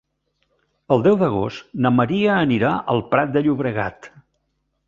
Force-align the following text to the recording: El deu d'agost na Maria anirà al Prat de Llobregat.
El 0.95 1.03
deu 1.07 1.17
d'agost 1.19 1.69
na 1.87 1.93
Maria 1.99 2.39
anirà 2.47 2.75
al 2.95 3.07
Prat 3.15 3.37
de 3.37 3.45
Llobregat. 3.49 4.13